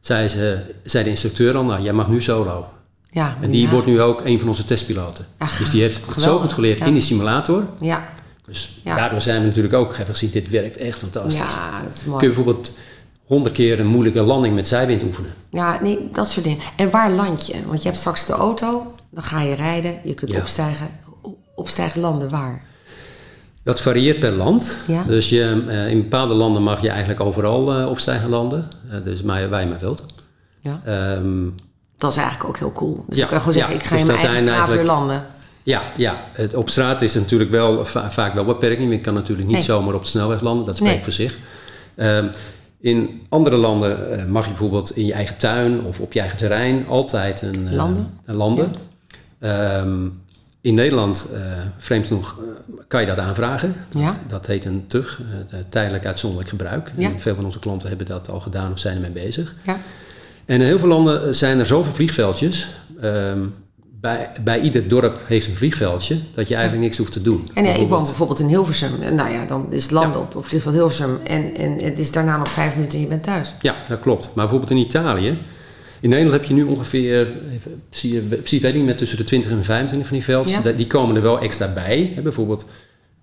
[0.00, 2.66] zei, ze, zei de instructeur al, nou jij mag nu solo.
[3.10, 3.70] ja En die ja.
[3.70, 5.26] wordt nu ook een van onze testpiloten.
[5.58, 6.84] Dus die heeft het zo goed geleerd ja.
[6.86, 7.64] in die simulator.
[7.80, 8.08] Ja,
[8.44, 11.36] Dus daardoor zijn we natuurlijk ook hebben gezien, dit werkt echt fantastisch.
[11.36, 12.18] ja, dat is mooi.
[12.18, 12.70] Kun je bijvoorbeeld
[13.26, 15.30] honderd keer een moeilijke landing met zijwind oefenen.
[15.50, 16.58] Ja, nee, dat soort dingen.
[16.76, 17.54] En waar land je?
[17.66, 20.38] Want je hebt straks de auto, dan ga je rijden, je kunt Ja.
[20.38, 20.86] opstijgen.
[21.54, 22.62] Opstijgen landen, waar?
[23.62, 24.78] Dat varieert per land.
[24.86, 25.02] Ja.
[25.02, 28.68] Dus je, eh, in bepaalde landen mag je eigenlijk overal eh, opstijgen landen.
[28.90, 30.04] Eh, dus maar, waar je maar wilt.
[30.60, 30.80] Ja.
[30.84, 31.44] Ehm,
[31.98, 33.04] Dat is eigenlijk ook heel cool.
[33.08, 35.26] Dus Ja, ik kan gewoon zeggen, ik ga dus in mijn eigen straat weer landen.
[35.62, 38.92] ja, ja, het op straat is natuurlijk wel va- vaak wel beperking.
[38.92, 39.64] Je kan natuurlijk niet Nee.
[39.66, 40.64] zomaar op de snelweg landen.
[40.64, 41.04] Dat spreekt Nee.
[41.04, 41.38] voor zich.
[41.94, 42.28] Ehm,
[42.80, 46.38] in andere landen eh, mag je bijvoorbeeld in je eigen tuin of op je eigen
[46.38, 48.10] terrein altijd een, eh, Landen.
[48.24, 48.72] een landen.
[49.38, 50.06] Ehm,
[50.60, 51.40] in Nederland, eh,
[51.78, 52.40] vreemd genoeg,
[52.88, 53.74] kan je dat aanvragen.
[53.90, 54.12] Dat, Ja.
[54.28, 55.20] dat heet een TUG,
[55.68, 56.92] tijdelijk uitzonderlijk gebruik.
[56.96, 57.08] Ja.
[57.10, 59.54] En veel van onze klanten hebben dat al gedaan of zijn ermee bezig.
[59.66, 59.78] Ja.
[60.44, 62.68] En in heel veel landen zijn er zoveel vliegveldjes.
[63.00, 63.40] ehm,
[64.06, 67.50] bij, bij ieder dorp heeft een vliegveldje dat je eigenlijk niks hoeft te doen.
[67.54, 68.90] En ja, ik woon Bijvoorbeeld- in Hilversum.
[69.14, 70.26] Nou ja, dan is het landen Ja.
[70.26, 71.18] op, op vliegveld Hilversum.
[71.24, 73.52] En, en het is daarna nog vijf minuten en je bent thuis.
[73.60, 74.24] Ja, dat klopt.
[74.24, 75.38] Maar bijvoorbeeld in Italië.
[76.00, 79.50] In Nederland heb je nu ongeveer, even, zie je, weet niet, met tussen de 20
[79.50, 80.58] en 25 van die veldjes.
[80.64, 80.72] Ja.
[80.72, 82.12] Die komen er wel extra bij.
[82.14, 82.64] Hè, bijvoorbeeld,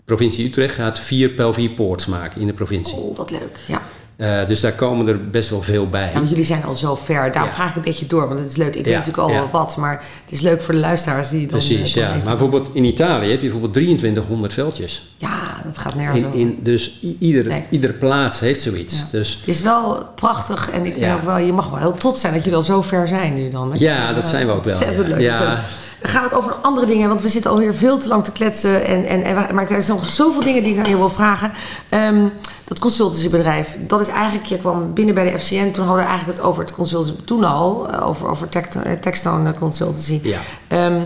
[0.06, 2.98] provincie Utrecht gaat vier pel vier poorts maken in de provincie.
[2.98, 3.60] Oh, wat leuk.
[3.68, 3.82] Ja.
[4.16, 6.08] Eh, dus daar komen er best wel veel bij.
[6.08, 7.32] ja, want jullie zijn al zo ver.
[7.32, 7.56] Daarom Ja.
[7.56, 8.76] vraag ik een beetje door, want het is leuk.
[8.76, 11.48] Ik weet natuurlijk al wel wat, maar het is leuk voor de luisteraars die dan...
[11.50, 12.16] Precies, eh, dan ja.
[12.16, 15.14] Maar bijvoorbeeld in Italië heb je bijvoorbeeld 2300 veldjes.
[15.18, 17.64] Ja, dat gaat nergens In, dus ieder, Nee.
[17.70, 18.96] iedere plaats heeft zoiets.
[18.98, 19.04] Ja.
[19.12, 22.22] Dus Het is wel prachtig en ik ben ook wel, je mag wel heel trots
[22.22, 23.72] zijn dat jullie al zo ver zijn nu dan.
[23.72, 23.78] hè?
[23.80, 25.20] Ja, dat zijn we ook wel, Ontzettend leuk.
[25.20, 25.64] Ja.
[26.12, 28.86] We het over andere dingen, want we zitten alweer veel te lang te kletsen.
[28.86, 31.52] En, en, en, maar er zijn nog zoveel dingen die ik aan je wil vragen.
[31.90, 32.28] Ehm,
[32.66, 36.38] dat consultancybedrijf, dat is eigenlijk, je kwam binnen bij de FCN, toen hadden we eigenlijk
[36.38, 38.48] het over het consultancy, toen al, eh, over, over
[38.84, 40.20] eh, Techstone Consultancy.
[40.24, 40.40] ja.
[40.68, 41.02] Ehm,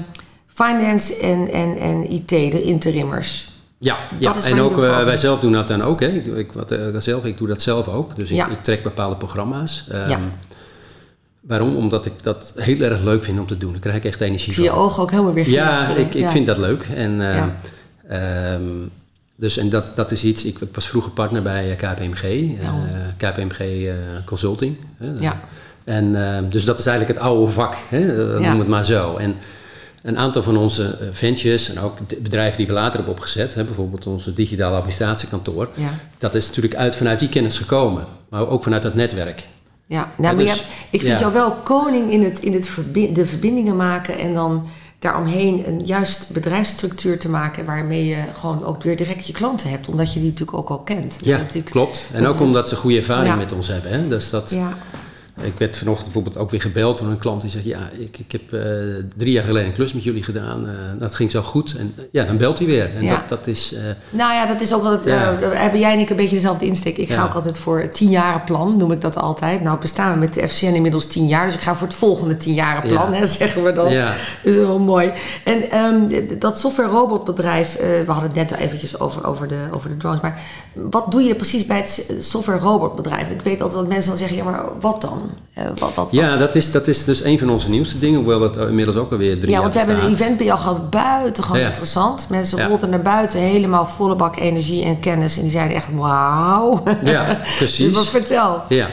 [0.47, 3.55] finance en, en, en IT, de interimmers.
[3.79, 4.35] Ja, ja.
[4.43, 5.99] en ook eh, wij zelf doen dat dan ook.
[5.99, 6.07] Hè.
[6.07, 8.15] Ik, doe, ik, wat, eh, zelf, ik doe dat zelf ook.
[8.15, 8.47] Dus ik, Ja.
[8.47, 9.85] ik trek bepaalde programma's.
[9.91, 10.19] Ehm, Ja.
[11.47, 11.75] Waarom?
[11.75, 13.71] Omdat ik dat heel erg leuk vind om te doen.
[13.71, 14.79] Daar krijg ik echt energie Ik zie je van.
[14.79, 16.85] ogen ook helemaal weer Ja, ik, ik vind dat leuk.
[16.95, 17.55] En, eh, Ja.
[18.07, 18.61] ehm,
[19.35, 20.43] dus en dat, dat is iets.
[20.45, 22.23] Ik, ik was vroeger partner bij eh, KPMG,
[22.61, 22.69] eh.
[23.17, 23.93] KPMG eh,
[24.25, 24.77] Consulting.
[25.19, 25.41] Ja.
[25.83, 27.75] En ehm, dus dat is eigenlijk het oude vak,
[28.39, 29.15] noem het maar zo.
[29.15, 29.35] En
[30.03, 34.07] een aantal van onze ventures en ook bedrijven die we later hebben opgezet, hè, bijvoorbeeld
[34.07, 35.89] onze digitale administratiekantoor, Ja.
[36.17, 39.47] dat is natuurlijk uit vanuit die kennis gekomen, maar ook vanuit dat netwerk.
[39.87, 41.19] Ja, nou, maar dus- hebt- ik vind ja.
[41.19, 44.67] jou wel koning in, het, in het verbi- de verbindingen maken en dan
[44.99, 49.87] daaromheen een juist bedrijfsstructuur te maken waarmee je gewoon ook weer direct je klanten hebt,
[49.89, 51.17] omdat je die natuurlijk ook al kent.
[51.21, 52.07] Ja, klopt.
[52.13, 53.35] En ook omdat ze goede ervaring Ja.
[53.35, 53.91] met ons hebben.
[53.91, 54.07] Hè?
[54.07, 54.77] Dus dat, Ja,
[55.41, 58.31] Ik werd vanochtend bijvoorbeeld ook weer gebeld door een klant die zegt: Ja, ik, ik
[58.31, 58.61] heb eh,
[59.17, 60.67] drie jaar geleden een klus met jullie gedaan.
[60.67, 61.75] eh, dat ging zo goed.
[61.77, 62.95] En eh, ja, dan belt hij weer.
[62.95, 63.15] En Ja.
[63.15, 63.75] dat, dat is.
[64.09, 65.05] nou ja, dat is ook altijd.
[65.41, 65.47] Ja.
[65.49, 66.97] hebben jij en ik een beetje dezelfde insteek?
[66.97, 69.61] Ik ga ook altijd voor het tienjarenplan, noem ik dat altijd.
[69.61, 72.37] Nou, bestaan we met de FCN inmiddels tien jaar, dus ik ga voor het volgende
[72.37, 73.17] tienjarenplan, Ja.
[73.17, 73.91] hè, zeggen we dan.
[73.91, 74.05] Ja.
[74.43, 75.11] Dat is wel mooi.
[75.43, 79.57] En ehm, dat software robotbedrijf, eh, we hadden het net al eventjes over, over, de,
[79.71, 80.21] over de drones.
[80.21, 80.39] Maar
[80.73, 83.29] wat doe je precies bij het s- software robotbedrijf?
[83.29, 85.26] Ik weet altijd dat mensen dan zeggen, ja, maar wat dan?
[85.53, 86.39] Eh, wat, wat, ja, wat?
[86.39, 88.17] dat is, dat is dus een van onze nieuwste dingen.
[88.19, 90.59] Hoewel dat inmiddels ook alweer drie Ja, jaar want we hebben een event bij jou
[90.59, 91.65] gehad, buitengewoon Ja.
[91.67, 92.27] interessant.
[92.29, 92.67] Mensen Ja.
[92.67, 95.35] rolden naar buiten, helemaal volle bak energie en kennis.
[95.35, 96.83] En die zeiden echt, wauw.
[97.03, 97.95] Ja, precies.
[97.97, 98.61] Wat vertel.
[98.69, 98.87] Ja.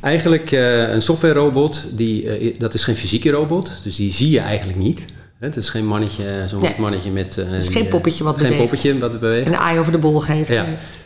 [0.00, 3.70] Eigenlijk eh, een software robot, die, eh, dat is geen fysieke robot.
[3.82, 5.04] Dus die zie je eigenlijk niet.
[5.38, 6.74] Het is geen mannetje, zo'n Nee.
[6.78, 7.38] mannetje met...
[7.38, 8.62] eh, is die, geen eh, poppetje wat Geen beweegt.
[8.62, 9.46] poppetje wat beweegt.
[9.46, 10.54] En de aai over de bol geven.
[10.54, 10.64] Ja,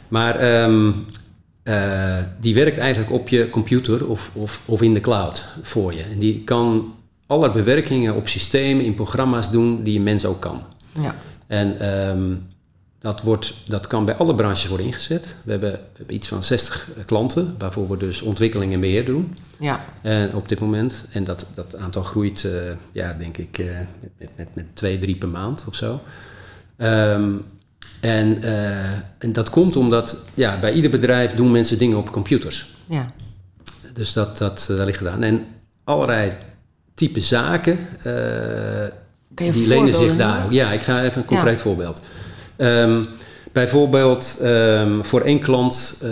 [0.08, 0.90] maar ehm,
[1.62, 6.02] eh, die werkt eigenlijk op je computer of, of, of in de cloud voor je.
[6.02, 6.94] En die kan
[7.26, 10.62] alle bewerkingen op systemen, in programma's doen die een mens ook kan.
[11.00, 11.14] Ja.
[11.46, 12.34] En ehm,
[12.98, 15.34] dat, wordt, dat kan bij alle branches worden ingezet.
[15.44, 19.36] We hebben, we hebben iets van 60 klanten, waarvoor we dus ontwikkeling en beheer doen.
[19.58, 19.84] ja.
[20.02, 22.52] En op dit moment, en dat, dat aantal groeit, eh,
[22.92, 23.66] ja, denk ik, eh,
[24.00, 26.00] met, met, met, met twee, drie per maand of zo.
[26.76, 27.32] Ehm,
[28.02, 32.74] en, eh, en dat komt omdat ja, bij ieder bedrijf doen mensen dingen op computers.
[32.86, 33.06] ja.
[33.92, 35.22] Dus dat, dat, eh, dat ligt gedaan.
[35.22, 35.44] En
[35.84, 36.32] allerlei
[36.94, 38.84] type zaken, eh,
[39.28, 40.52] die lenen zich daar.
[40.52, 42.02] Ja, ik ga even een concreet voorbeeld.
[42.56, 43.04] Ehm,
[43.52, 46.02] bijvoorbeeld ehm, voor één klant,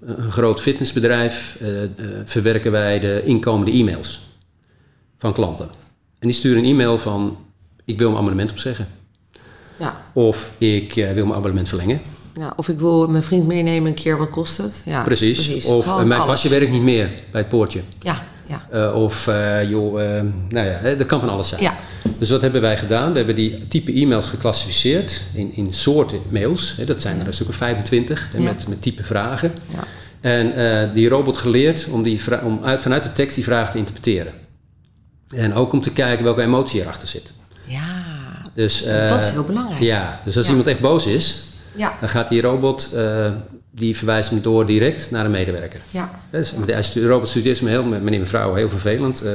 [0.00, 1.58] een groot fitnessbedrijf,
[2.24, 4.26] verwerken wij de inkomende e-mails
[5.18, 5.68] van klanten.
[6.18, 7.36] En die sturen een e-mail van,
[7.84, 8.86] ik wil mijn abonnement opzeggen.
[9.78, 9.96] Ja.
[10.12, 12.00] Of ik eh, wil mijn abonnement verlengen.
[12.38, 14.82] Ja, of ik wil mijn vriend meenemen een keer, wat kost het?
[14.84, 15.64] Ja, precies.
[15.64, 16.32] Of Gewoon eh, mijn alles.
[16.32, 17.80] pasje werkt niet meer bij het poortje.
[18.00, 18.66] Ja, ja.
[18.70, 19.92] Eh, of eh, joh,
[20.48, 21.62] nou ja, dat kan van alles zijn.
[21.62, 21.76] Ja.
[22.18, 23.10] Dus wat hebben wij gedaan?
[23.10, 26.76] We hebben die type e-mails geclassificeerd in, in soorten mails.
[26.76, 28.44] Hè, dat zijn er een stuk of 25 hè, Ja.
[28.44, 29.52] met, met type vragen.
[29.72, 29.84] Ja.
[30.20, 34.32] En die robot geleerd om, die om uit, vanuit de tekst die vraag te interpreteren.
[35.34, 37.32] En ook om te kijken welke emotie erachter zit.
[38.56, 39.80] Dus, eh, dat is heel belangrijk.
[39.80, 40.50] Ja, dus als Ja.
[40.50, 43.26] iemand echt boos is, Ja, dan gaat die robot, eh,
[43.70, 45.80] die verwijst hem door direct naar een medewerker.
[45.90, 46.10] ja.
[46.30, 46.52] Dus
[46.92, 49.20] de robot stuurt eerst me heel, meneer mevrouw, heel vervelend.
[49.22, 49.30] eh,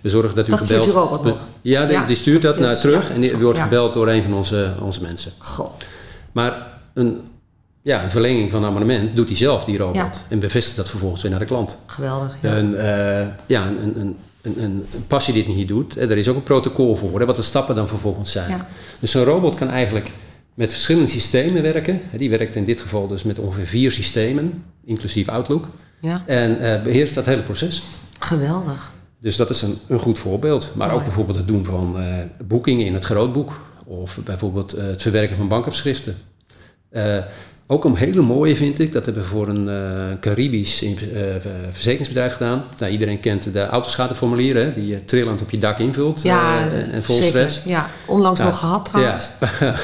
[0.00, 0.82] we zorgen dat u Dat gebeld...
[0.82, 1.38] stuurt die robot nog?
[1.62, 4.22] Ja, die, Ja, die stuurt dat dat naar terug en die wordt gebeld door een
[4.22, 5.32] van onze, onze mensen.
[5.38, 5.70] Goh.
[6.32, 7.20] Maar een,
[7.86, 9.96] ja, een verlenging van een abonnement doet hij zelf, die robot.
[9.96, 10.10] Ja.
[10.28, 11.78] En bevestigt dat vervolgens weer naar de klant.
[11.86, 12.36] Geweldig.
[12.42, 12.56] Ja.
[12.56, 16.18] En, eh, ja, een, een, een, een, een pas je dit niet doet, eh, er
[16.18, 18.50] is ook een protocol voor, hè, wat de stappen dan vervolgens zijn.
[18.50, 18.66] Ja.
[19.00, 20.10] Dus zo'n robot kan eigenlijk
[20.54, 22.00] met verschillende systemen werken.
[22.16, 25.68] Die werkt in dit geval dus met ongeveer vier systemen, inclusief Outlook.
[26.00, 27.82] ja, En eh, beheerst dat hele proces.
[28.18, 28.92] geweldig.
[29.20, 30.72] Dus dat is een, een goed voorbeeld.
[30.74, 31.96] Maar ook bijvoorbeeld het doen van
[32.44, 33.60] boekingen in het grootboek.
[33.84, 36.16] Of bijvoorbeeld het verwerken van bankafschriften.
[37.68, 40.98] Eh, ook een hele mooie vind ik, dat hebben we voor een eh, Caribisch in-
[41.14, 41.20] eh,
[41.70, 42.64] verzekeringsbedrijf gedaan.
[42.78, 46.94] Nou, iedereen kent de autoschadeformulieren, hè, die je trillend op je dak invult Ja, eh,
[46.94, 47.28] en vol zeker.
[47.30, 47.60] stress.
[47.64, 48.46] Ja, onlangs Ja.
[48.46, 49.30] nog gehad trouwens.
[49.40, 49.48] Ja.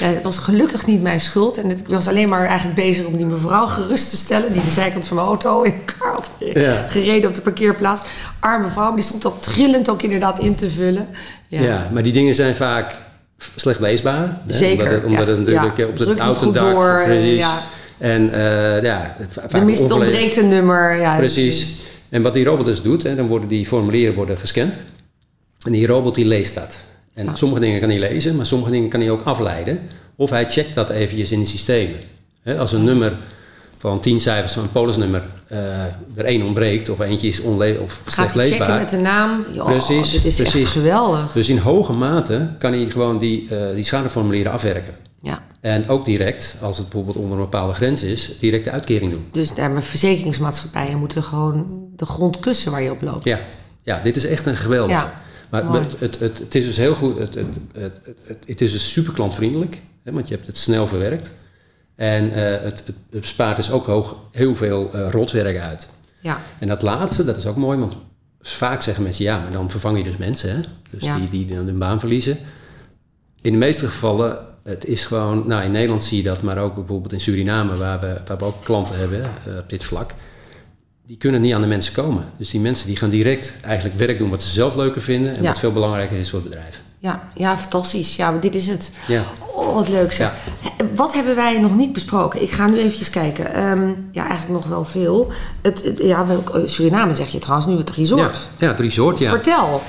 [0.00, 1.58] Ja, het was gelukkig niet mijn schuld.
[1.58, 4.52] En ik was alleen maar eigenlijk bezig om die mevrouw gerust te stellen.
[4.52, 6.84] Die de zijkant van mijn auto in elkaar had Ja.
[6.88, 8.02] gereden op de parkeerplaats.
[8.40, 11.06] Arme vrouw, die stond ook trillend ook inderdaad in te vullen.
[11.48, 11.88] Ja.
[11.92, 12.94] maar die dingen zijn vaak
[13.56, 14.40] slecht leesbaar.
[14.46, 15.82] hè, Zeker, Omdat het, omdat het natuurlijk ja.
[15.84, 16.72] eh, op het autodak...
[16.72, 17.38] door, eh, precies.
[17.38, 17.62] ja.
[17.98, 20.96] En eh, ja, va- vaak mist, onvolledig- ontbreekt een nummer.
[20.96, 21.66] Ja, Precies.
[22.08, 24.74] En wat die robot dus doet, hè, dan worden die formulieren worden gescand.
[25.66, 26.78] En die robot die leest dat.
[27.14, 27.34] En Ja.
[27.34, 29.80] sommige dingen kan hij lezen, maar sommige dingen kan hij ook afleiden.
[30.16, 31.96] Of hij checkt dat eventjes in de systemen.
[32.42, 33.16] Hè, als een nummer
[33.80, 35.58] van tien cijfers van een polisnummer eh,
[36.14, 38.78] er één ontbreekt of eentje is onle of Gaat slecht hij checken leesbaar.
[38.78, 39.44] met de naam?
[39.64, 40.62] Precies, dit is precies.
[40.62, 41.32] echt geweldig.
[41.32, 44.94] Dus in hoge mate kan hij gewoon die, eh, die schadeformulieren afwerken.
[45.20, 45.42] Ja.
[45.60, 49.26] En ook direct, als het bijvoorbeeld onder een bepaalde grens is, direct de uitkering doen.
[49.32, 53.24] Dus daar, maar verzekeringsmaatschappijen moeten gewoon de grond kussen waar je op loopt.
[53.24, 53.40] Ja,
[53.82, 55.00] ja, dit is echt een geweldige.
[55.00, 57.92] Ja, maar het, het, het, het is dus heel goed, het, het, het,
[58.26, 61.32] het, het is dus super klantvriendelijk, hè, want je hebt het snel verwerkt.
[62.00, 65.88] En eh, het, het, spaart dus ook hoog, heel veel eh, rotwerk uit.
[66.20, 67.96] Ja, En dat laatste, dat is ook mooi, want
[68.40, 70.60] vaak zeggen mensen ja, maar dan vervang je dus mensen, hè?
[70.90, 71.16] Dus Ja.
[71.16, 72.38] die, die dan hun baan verliezen.
[73.40, 76.74] In de meeste gevallen, het is gewoon, nou in Nederland zie je dat, maar ook
[76.74, 80.14] bijvoorbeeld in Suriname, waar we, waar we ook klanten hebben eh, op dit vlak,
[81.06, 82.24] die kunnen niet aan de mensen komen.
[82.36, 85.42] Dus die mensen die gaan direct eigenlijk werk doen wat ze zelf leuker vinden en
[85.42, 85.48] Ja.
[85.48, 86.82] wat veel belangrijker is voor het bedrijf.
[86.98, 88.16] ja, ja, fantastisch.
[88.16, 88.90] Ja, maar dit is het.
[89.08, 89.22] Ja.
[89.60, 90.32] Oh, wat leuk zeg.
[90.94, 92.42] Wat hebben wij nog niet besproken?
[92.42, 93.54] Ik ga nu eventjes kijken.
[93.54, 95.30] Ehm, ja, eigenlijk nog wel veel.
[95.62, 98.20] Het, het- ja, eh, Suriname zeg je trouwens, nu het resort.
[98.58, 99.28] Ja, ja, het resort, ja.
[99.28, 99.82] Vertel.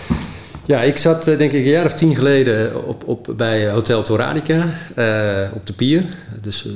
[0.65, 4.03] Ja, ik zat eh, denk ik een jaar of tien geleden op, op, bij Hotel
[4.03, 6.03] Toradica eh, op de pier.
[6.41, 6.71] Dus eh,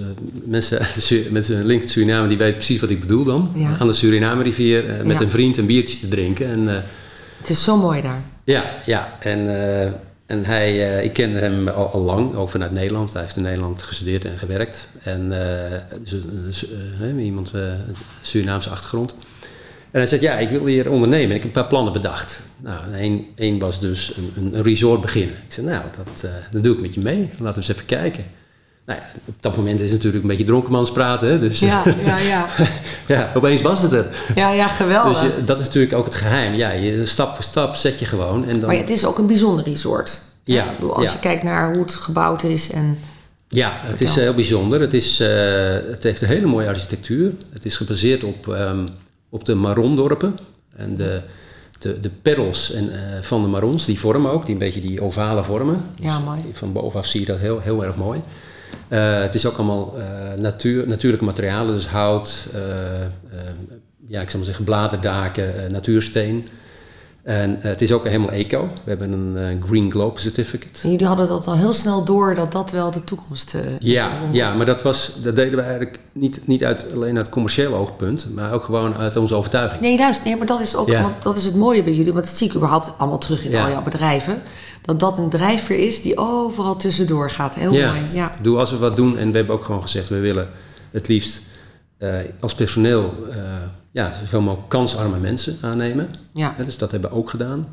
[0.46, 0.82] mensen
[1.32, 3.52] met een link Suriname die weten precies wat ik bedoel dan.
[3.56, 3.76] Ja.
[3.80, 5.22] Aan de Suriname-rivier eh, met Ja.
[5.22, 6.48] een vriend een biertje te drinken.
[6.48, 6.82] En, eh,
[7.38, 8.22] Het is zo mooi daar.
[8.44, 9.92] ja, ja, en, eh,
[10.26, 13.14] en hij, eh, ik kende hem al, lang, ook vanuit Nederland.
[13.14, 14.88] Hij heeft in Nederland gestudeerd en gewerkt.
[15.04, 16.66] En eh, dus, dus,
[17.02, 17.74] eh, iemand uh,
[18.22, 19.16] Surinaamse achtergrond.
[19.92, 21.36] En hij zei, ja, ik wil hier ondernemen.
[21.36, 22.42] Ik heb een paar plannen bedacht.
[22.58, 25.36] Nou, één, één was dus een, een resort beginnen.
[25.46, 27.30] Ik zei, nou, dat, dat doe ik met je mee.
[27.40, 28.24] Laten we eens even kijken.
[28.86, 31.28] Nou ja, op dat moment is het natuurlijk een beetje dronkenmans praten.
[31.28, 31.40] Hè?
[31.40, 32.48] Dus, Ja, ja, ja.
[33.08, 34.06] ja, opeens was het er.
[34.36, 35.20] Ja, ja, geweldig.
[35.20, 36.54] Dus je, dat is natuurlijk ook het geheim.
[36.54, 38.46] Ja, je, stap voor stap zet je gewoon.
[38.48, 40.22] En dan, Maar ja, het is ook een bijzonder resort.
[40.44, 41.12] Ja, bedoel, als ja.
[41.12, 42.98] je kijkt naar hoe het gebouwd is en...
[43.48, 44.08] Ja, het Vertel.
[44.08, 44.82] is heel bijzonder.
[44.82, 45.28] Het, is, uh,
[45.92, 47.32] het heeft een hele mooie architectuur.
[47.54, 48.88] Het is gebaseerd op, um,
[49.30, 50.40] op de Marondorpen.
[50.76, 51.22] En de,
[51.80, 55.02] de, de perls en, uh, van de Marons, die vormen ook, die een beetje die
[55.02, 55.86] ovale vormen.
[56.00, 56.42] Ja, mooi.
[56.48, 58.22] Dus van bovenaf zie je dat heel, heel erg mooi.
[58.90, 59.94] Uh, het is ook allemaal
[60.38, 62.46] natuur, natuurlijke materialen, dus hout,
[64.08, 66.48] ja, ik zal maar zeggen bladerdaken, natuursteen.
[67.24, 68.68] En het is ook helemaal eco.
[68.84, 70.80] We hebben een Green Globe Certificate.
[70.84, 74.54] En jullie hadden dat al heel snel door dat dat wel de toekomst ja, ja,
[74.54, 78.54] maar dat, was, dat deden we eigenlijk niet, niet uit, alleen uit commercieel oogpunt, maar
[78.54, 79.82] ook gewoon uit onze overtuiging.
[79.82, 80.24] Nee, juist.
[80.26, 81.02] Nee, maar dat is ook Ja.
[81.02, 83.52] want dat is het mooie bij jullie, want dat zie ik überhaupt allemaal terug in
[83.52, 83.64] Ja.
[83.64, 84.42] al jouw bedrijven.
[84.86, 87.56] Dat dat een drijfveer is die overal tussendoor gaat.
[87.56, 87.92] Heel ja.
[87.92, 88.02] mooi.
[88.14, 88.32] Ja.
[88.38, 90.50] Bedoel, als we wat doen, en we hebben ook gewoon gezegd, we willen
[90.92, 91.42] het liefst
[91.98, 93.38] eh, als personeel eh,
[93.92, 96.10] ja, zoveel mogelijk kansarme mensen aannemen.
[96.34, 96.54] Ja.
[96.58, 97.68] Ja, dus dat hebben we ook gedaan.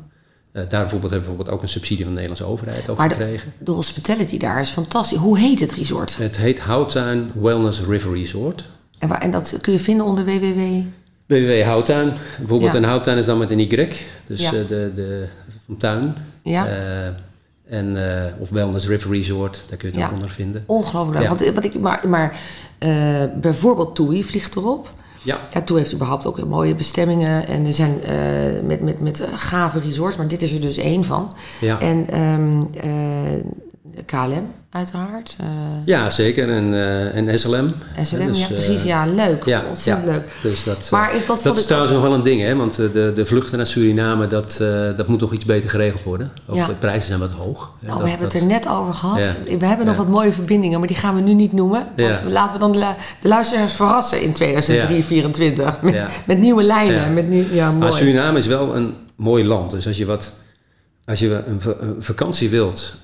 [0.51, 3.09] Eh, daar bijvoorbeeld hebben we bijvoorbeeld ook een subsidie van de Nederlandse overheid ook Maar
[3.09, 3.53] de, gekregen.
[3.59, 5.17] de hospitality daar is fantastisch.
[5.17, 6.17] Hoe heet het resort?
[6.17, 8.63] Het heet Houttuin Wellness River Resort.
[8.99, 10.61] En, waar, en dat kun je vinden onder www.
[11.27, 12.13] www Houttuin.
[12.37, 12.77] Bijvoorbeeld Ja.
[12.77, 13.89] een Houttuin is dan met een Y.
[14.27, 14.51] Dus Ja.
[14.51, 15.27] de, de,
[15.65, 16.15] van tuin.
[16.43, 16.67] Ja.
[16.67, 17.05] Eh,
[17.77, 20.09] en, eh, of Wellness River Resort, daar kun je het Ja.
[20.09, 20.63] ook onder vinden.
[20.65, 21.27] Ongelooflijk leuk.
[21.27, 22.39] Want, wat ik, maar maar
[22.77, 24.89] eh, bijvoorbeeld TUI vliegt erop.
[25.21, 27.47] Ja, Ja, TUI heeft überhaupt ook mooie bestemmingen.
[27.47, 30.77] En er zijn eh, met, met, met eh, gave resorts, maar dit is er dus
[30.77, 31.33] één van.
[31.61, 31.79] ja.
[31.79, 33.39] En ehm, eh,
[34.05, 35.35] KLM uiteraard.
[35.39, 35.45] eh,
[35.85, 36.49] ja zeker.
[36.49, 37.73] En, eh, en SLM.
[38.03, 38.83] SLM, Dus, ja eh, precies.
[38.83, 39.45] Ja, leuk.
[39.45, 40.11] ja, Ontzettend ja.
[40.13, 40.31] leuk.
[40.41, 42.55] Dus dat, Maar is dat dat is trouwens ook- nog wel een ding, hè?
[42.55, 44.57] want de, de vluchten naar Suriname, dat,
[44.97, 46.31] dat moet nog iets beter geregeld worden.
[46.47, 46.67] Ook Ja.
[46.67, 47.71] de prijzen zijn wat hoog.
[47.79, 49.17] Dat- we hebben dat- het er net over gehad.
[49.47, 49.57] Ja.
[49.59, 50.01] We hebben nog Ja.
[50.01, 51.87] wat mooie verbindingen, maar die gaan we nu niet noemen.
[51.95, 52.21] Want Ja.
[52.29, 52.87] laten we dan de,
[53.21, 55.81] de luisteraars verrassen in 2023.
[55.81, 56.07] Met, Ja.
[56.25, 57.01] met nieuwe lijnen.
[57.01, 57.09] Ja.
[57.09, 57.91] Met nieuw, ja, Maar mooi.
[57.91, 59.71] Suriname is wel een mooi land.
[59.71, 60.31] Dus als je, wat,
[61.05, 62.95] als je een, va- een vakantie wilt,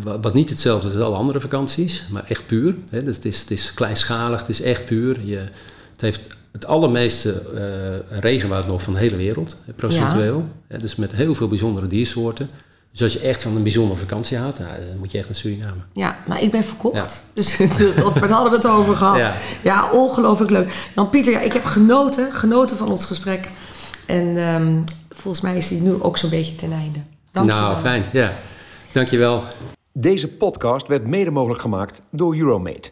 [0.00, 2.74] wat, wat niet hetzelfde is als alle andere vakanties, maar echt puur.
[2.90, 3.02] Hè?
[3.02, 5.20] Dus het, is, het is kleinschalig, het is echt puur.
[5.24, 5.36] Je,
[5.92, 7.42] het heeft het allermeeste
[8.10, 10.48] eh, regenwoud nog van de hele wereld, procentueel.
[10.78, 12.50] Dus met heel veel bijzondere diersoorten.
[12.90, 15.36] Dus als je echt van een bijzondere vakantie houdt, nou, dan moet je echt naar
[15.36, 15.80] Suriname.
[15.92, 16.96] Ja, maar ik ben verkocht.
[16.96, 17.06] Ja.
[17.32, 17.56] Dus
[17.96, 19.16] dat, daar hadden we het over gehad.
[19.16, 19.90] Ja, Ja.
[19.90, 20.90] ongelooflijk leuk.
[20.94, 23.48] Dan Pieter, ja, ik heb genoten, genoten van ons gesprek.
[24.06, 26.98] En ehm, volgens mij is die nu ook zo'n beetje ten einde.
[27.30, 28.04] Dank je nou, fijn.
[28.12, 28.32] Ja.
[28.94, 29.42] Dankjewel.
[29.92, 32.90] Deze podcast werd mede mogelijk gemaakt door Euromate.